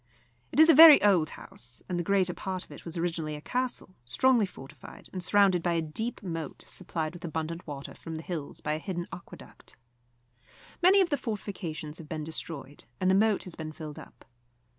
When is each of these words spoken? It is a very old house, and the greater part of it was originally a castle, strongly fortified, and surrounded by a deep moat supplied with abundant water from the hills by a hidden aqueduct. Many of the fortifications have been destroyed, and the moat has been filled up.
It 0.51 0.59
is 0.59 0.67
a 0.67 0.73
very 0.73 0.99
old 1.03 1.29
house, 1.29 1.83
and 1.87 1.99
the 1.99 2.03
greater 2.03 2.33
part 2.33 2.63
of 2.63 2.71
it 2.71 2.85
was 2.85 2.97
originally 2.97 3.35
a 3.35 3.39
castle, 3.41 3.93
strongly 4.03 4.47
fortified, 4.47 5.07
and 5.13 5.23
surrounded 5.23 5.61
by 5.61 5.73
a 5.73 5.81
deep 5.83 6.23
moat 6.23 6.63
supplied 6.65 7.13
with 7.13 7.23
abundant 7.23 7.67
water 7.67 7.93
from 7.93 8.15
the 8.15 8.23
hills 8.23 8.61
by 8.61 8.73
a 8.73 8.79
hidden 8.79 9.07
aqueduct. 9.13 9.75
Many 10.81 11.01
of 11.01 11.11
the 11.11 11.17
fortifications 11.17 11.99
have 11.99 12.09
been 12.09 12.23
destroyed, 12.23 12.85
and 12.99 13.11
the 13.11 13.13
moat 13.13 13.43
has 13.43 13.53
been 13.53 13.71
filled 13.73 13.99
up. 13.99 14.25